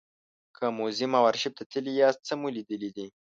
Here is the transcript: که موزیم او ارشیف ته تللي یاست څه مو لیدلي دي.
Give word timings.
که 0.55 0.65
موزیم 0.77 1.11
او 1.17 1.23
ارشیف 1.29 1.53
ته 1.57 1.63
تللي 1.71 1.93
یاست 2.01 2.21
څه 2.27 2.33
مو 2.39 2.47
لیدلي 2.55 2.89
دي. 2.95 3.07